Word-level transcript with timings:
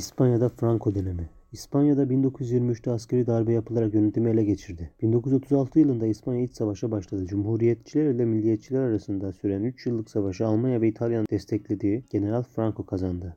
İspanya'da 0.00 0.48
Franco 0.48 0.94
dönemi. 0.94 1.28
İspanya'da 1.52 2.02
1923'te 2.04 2.90
askeri 2.90 3.26
darbe 3.26 3.52
yapılarak 3.52 3.94
yönetimi 3.94 4.30
ele 4.30 4.44
geçirdi. 4.44 4.90
1936 5.02 5.78
yılında 5.78 6.06
İspanya 6.06 6.42
iç 6.42 6.52
savaşa 6.52 6.90
başladı. 6.90 7.26
Cumhuriyetçiler 7.26 8.10
ile 8.10 8.24
milliyetçiler 8.24 8.80
arasında 8.80 9.32
süren 9.32 9.62
3 9.62 9.86
yıllık 9.86 10.10
savaşı 10.10 10.46
Almanya 10.46 10.80
ve 10.80 10.88
İtalya'nın 10.88 11.26
desteklediği 11.30 12.04
General 12.10 12.42
Franco 12.42 12.86
kazandı. 12.86 13.36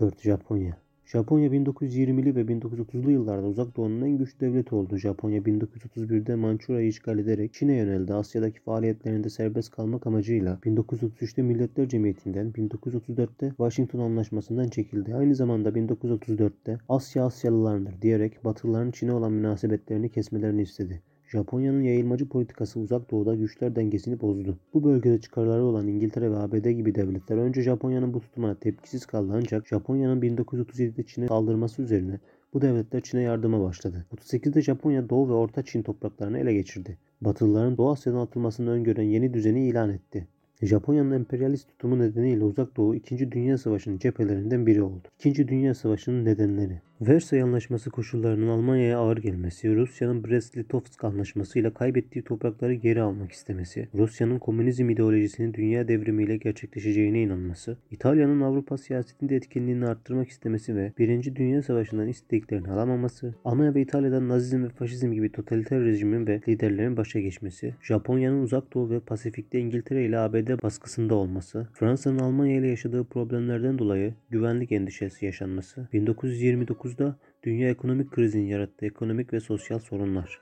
4. 0.00 0.20
Japonya 0.20 0.76
Japonya 1.12 1.48
1920'li 1.48 2.36
ve 2.36 2.40
1930'lu 2.40 3.10
yıllarda 3.10 3.46
Uzak 3.46 3.76
Doğu'nun 3.76 4.02
en 4.02 4.18
güçlü 4.18 4.40
devleti 4.40 4.74
oldu. 4.74 4.96
Japonya 4.96 5.40
1931'de 5.40 6.34
Mançurya'yı 6.34 6.88
işgal 6.88 7.18
ederek 7.18 7.54
Çin'e 7.54 7.76
yöneldi. 7.76 8.14
Asya'daki 8.14 8.60
faaliyetlerinde 8.60 9.30
serbest 9.30 9.70
kalmak 9.70 10.06
amacıyla 10.06 10.58
1933'te 10.64 11.42
Milletler 11.42 11.88
Cemiyeti'nden, 11.88 12.50
1934'te 12.50 13.48
Washington 13.48 13.98
Anlaşması'ndan 13.98 14.68
çekildi. 14.68 15.14
Aynı 15.14 15.34
zamanda 15.34 15.68
1934'te 15.68 16.78
Asya 16.88 17.24
Asyalılardır 17.24 18.02
diyerek 18.02 18.44
Batılıların 18.44 18.90
Çin'e 18.90 19.12
olan 19.12 19.32
münasebetlerini 19.32 20.10
kesmelerini 20.10 20.62
istedi. 20.62 21.02
Japonya'nın 21.32 21.82
yayılmacı 21.82 22.28
politikası 22.28 22.80
uzak 22.80 23.10
doğuda 23.10 23.34
güçler 23.34 23.76
dengesini 23.76 24.20
bozdu. 24.20 24.58
Bu 24.74 24.84
bölgede 24.84 25.20
çıkarları 25.20 25.64
olan 25.64 25.88
İngiltere 25.88 26.30
ve 26.30 26.36
ABD 26.36 26.70
gibi 26.70 26.94
devletler 26.94 27.36
önce 27.36 27.62
Japonya'nın 27.62 28.14
bu 28.14 28.20
tutumuna 28.20 28.54
tepkisiz 28.54 29.06
kaldı 29.06 29.32
ancak 29.34 29.66
Japonya'nın 29.66 30.20
1937'de 30.20 31.02
Çin'e 31.02 31.28
saldırması 31.28 31.82
üzerine 31.82 32.20
bu 32.54 32.62
devletler 32.62 33.00
Çin'e 33.00 33.22
yardıma 33.22 33.60
başladı. 33.62 34.06
38'de 34.16 34.62
Japonya 34.62 35.10
Doğu 35.10 35.28
ve 35.28 35.32
Orta 35.32 35.64
Çin 35.64 35.82
topraklarını 35.82 36.38
ele 36.38 36.54
geçirdi. 36.54 36.98
Batılıların 37.20 37.76
Doğu 37.76 37.90
Asya'dan 37.90 38.18
atılmasını 38.18 38.70
öngören 38.70 39.02
yeni 39.02 39.34
düzeni 39.34 39.68
ilan 39.68 39.90
etti. 39.90 40.28
Japonya'nın 40.62 41.10
emperyalist 41.10 41.68
tutumu 41.68 41.98
nedeniyle 41.98 42.44
Uzak 42.44 42.76
Doğu 42.76 42.94
2. 42.94 43.32
Dünya 43.32 43.58
Savaşı'nın 43.58 43.98
cephelerinden 43.98 44.66
biri 44.66 44.82
oldu. 44.82 45.08
2. 45.24 45.48
Dünya 45.48 45.74
Savaşı'nın 45.74 46.24
nedenleri 46.24 46.80
Versay 47.00 47.42
Anlaşması 47.42 47.90
koşullarının 47.90 48.48
Almanya'ya 48.48 48.98
ağır 48.98 49.16
gelmesi, 49.16 49.76
Rusya'nın 49.76 50.24
Brest-Litovsk 50.24 51.06
Anlaşması'yla 51.06 51.74
kaybettiği 51.74 52.24
toprakları 52.24 52.74
geri 52.74 53.02
almak 53.02 53.32
istemesi, 53.32 53.88
Rusya'nın 53.94 54.38
komünizm 54.38 54.90
ideolojisinin 54.90 55.54
dünya 55.54 55.88
devrimiyle 55.88 56.36
gerçekleşeceğine 56.36 57.22
inanması, 57.22 57.78
İtalya'nın 57.90 58.40
Avrupa 58.40 58.78
siyasetinde 58.78 59.36
etkinliğini 59.36 59.86
arttırmak 59.86 60.28
istemesi 60.28 60.76
ve 60.76 60.92
1. 60.98 61.36
Dünya 61.36 61.62
Savaşı'ndan 61.62 62.08
istediklerini 62.08 62.68
alamaması, 62.68 63.34
Almanya 63.44 63.74
ve 63.74 63.80
İtalya'dan 63.80 64.28
Nazizm 64.28 64.64
ve 64.64 64.68
Faşizm 64.68 65.12
gibi 65.12 65.32
totaliter 65.32 65.80
rejimin 65.80 66.26
ve 66.26 66.40
liderlerin 66.48 66.96
başa 66.96 67.20
geçmesi, 67.20 67.74
Japonya'nın 67.82 68.42
Uzak 68.42 68.74
Doğu 68.74 68.90
ve 68.90 69.00
Pasifik'te 69.00 69.58
İngiltere 69.58 70.04
ile 70.04 70.18
ABD 70.18 70.49
baskısında 70.62 71.14
olması, 71.14 71.68
Fransa'nın 71.72 72.18
Almanya 72.18 72.56
ile 72.56 72.68
yaşadığı 72.68 73.04
problemlerden 73.04 73.78
dolayı 73.78 74.14
güvenlik 74.30 74.72
endişesi 74.72 75.26
yaşanması, 75.26 75.88
1929 75.92 76.80
1930'da 76.90 77.16
dünya 77.42 77.70
ekonomik 77.70 78.10
krizin 78.10 78.46
yarattığı 78.46 78.86
ekonomik 78.86 79.32
ve 79.32 79.40
sosyal 79.40 79.78
sorunlar. 79.78 80.40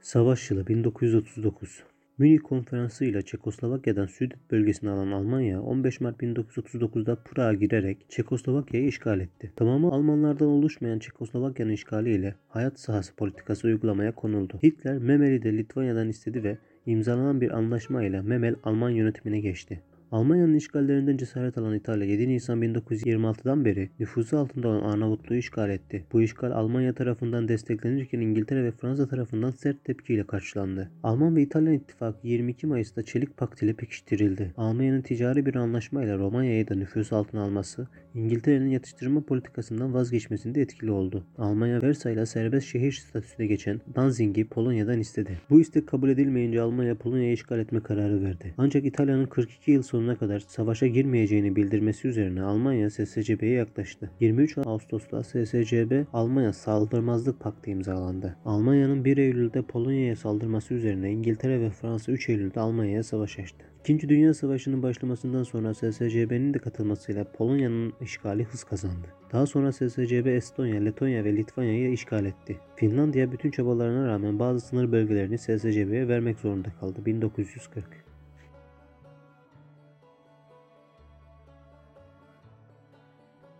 Savaş 0.00 0.50
yılı 0.50 0.66
1939 0.66 1.82
Münih 2.18 2.38
Konferansı 2.38 3.04
ile 3.04 3.22
Çekoslovakya'dan 3.22 4.06
Südet 4.06 4.50
bölgesini 4.50 4.90
alan 4.90 5.10
Almanya 5.10 5.62
15 5.62 6.00
Mart 6.00 6.22
1939'da 6.22 7.16
Prag'a 7.16 7.54
girerek 7.54 8.06
Çekoslovakya'yı 8.08 8.86
işgal 8.86 9.20
etti. 9.20 9.52
Tamamı 9.56 9.92
Almanlardan 9.92 10.48
oluşmayan 10.48 10.98
Çekoslovakya'nın 10.98 11.72
işgaliyle 11.72 12.34
hayat 12.48 12.80
sahası 12.80 13.14
politikası 13.14 13.66
uygulamaya 13.66 14.14
konuldu. 14.14 14.58
Hitler 14.62 14.98
Memel'i 14.98 15.42
de 15.42 15.56
Litvanya'dan 15.56 16.08
istedi 16.08 16.44
ve 16.44 16.58
imzalanan 16.86 17.40
bir 17.40 17.50
anlaşma 17.50 18.04
ile 18.04 18.20
Memel 18.20 18.56
Alman 18.64 18.90
yönetimine 18.90 19.40
geçti. 19.40 19.80
Almanya'nın 20.14 20.54
işgallerinden 20.54 21.16
cesaret 21.16 21.58
alan 21.58 21.74
İtalya 21.74 22.06
7 22.06 22.28
Nisan 22.28 22.62
1926'dan 22.62 23.64
beri 23.64 23.90
nüfusu 24.00 24.38
altında 24.38 24.68
olan 24.68 24.82
Arnavutluğu 24.82 25.34
işgal 25.34 25.70
etti. 25.70 26.04
Bu 26.12 26.22
işgal 26.22 26.50
Almanya 26.50 26.94
tarafından 26.94 27.48
desteklenirken 27.48 28.20
İngiltere 28.20 28.64
ve 28.64 28.70
Fransa 28.70 29.08
tarafından 29.08 29.50
sert 29.50 29.84
tepkiyle 29.84 30.26
karşılandı. 30.26 30.90
Alman 31.02 31.36
ve 31.36 31.42
İtalyan 31.42 31.74
ittifakı 31.74 32.26
22 32.26 32.66
Mayıs'ta 32.66 33.02
Çelik 33.02 33.36
Pakt 33.36 33.62
ile 33.62 33.72
pekiştirildi. 33.72 34.52
Almanya'nın 34.56 35.02
ticari 35.02 35.46
bir 35.46 35.54
anlaşmayla 35.54 36.18
Romanya'yı 36.18 36.68
da 36.68 36.74
nüfus 36.74 37.12
altına 37.12 37.42
alması, 37.42 37.88
İngiltere'nin 38.14 38.70
yatıştırma 38.70 39.20
politikasından 39.20 39.94
vazgeçmesinde 39.94 40.60
etkili 40.60 40.90
oldu. 40.90 41.24
Almanya 41.38 41.82
Versay'la 41.82 42.26
serbest 42.26 42.66
şehir 42.66 42.92
statüsüne 42.92 43.46
geçen 43.46 43.80
Danzig'i 43.96 44.44
Polonya'dan 44.44 45.00
istedi. 45.00 45.38
Bu 45.50 45.60
istek 45.60 45.86
kabul 45.86 46.08
edilmeyince 46.08 46.60
Almanya 46.60 46.94
Polonya'yı 46.94 47.32
işgal 47.32 47.58
etme 47.58 47.80
kararı 47.80 48.22
verdi. 48.22 48.54
Ancak 48.58 48.84
İtalya'nın 48.84 49.26
42 49.26 49.70
yıl 49.70 49.82
sonra 49.82 50.03
sonuna 50.04 50.18
kadar 50.18 50.40
savaşa 50.40 50.86
girmeyeceğini 50.86 51.56
bildirmesi 51.56 52.08
üzerine 52.08 52.42
Almanya 52.42 52.90
SSCB'ye 52.90 53.52
yaklaştı. 53.52 54.10
23 54.20 54.58
Ağustos'ta 54.58 55.22
SSCB 55.22 56.04
Almanya 56.12 56.52
saldırmazlık 56.52 57.40
paktı 57.40 57.70
imzalandı. 57.70 58.36
Almanya'nın 58.44 59.04
1 59.04 59.16
Eylül'de 59.16 59.62
Polonya'ya 59.62 60.16
saldırması 60.16 60.74
üzerine 60.74 61.12
İngiltere 61.12 61.60
ve 61.60 61.70
Fransa 61.70 62.12
3 62.12 62.28
Eylül'de 62.28 62.60
Almanya'ya 62.60 63.02
savaş 63.02 63.38
açtı. 63.38 63.64
İkinci 63.80 64.08
Dünya 64.08 64.34
Savaşı'nın 64.34 64.82
başlamasından 64.82 65.42
sonra 65.42 65.74
SSCB'nin 65.74 66.54
de 66.54 66.58
katılmasıyla 66.58 67.24
Polonya'nın 67.24 67.92
işgali 68.00 68.44
hız 68.44 68.64
kazandı. 68.64 69.06
Daha 69.32 69.46
sonra 69.46 69.72
SSCB 69.72 70.26
Estonya, 70.26 70.80
Letonya 70.80 71.24
ve 71.24 71.36
Litvanya'yı 71.36 71.92
işgal 71.92 72.24
etti. 72.24 72.56
Finlandiya 72.76 73.32
bütün 73.32 73.50
çabalarına 73.50 74.08
rağmen 74.08 74.38
bazı 74.38 74.60
sınır 74.60 74.92
bölgelerini 74.92 75.38
SSCB'ye 75.38 76.08
vermek 76.08 76.38
zorunda 76.38 76.68
kaldı. 76.80 77.06
1940 77.06 78.13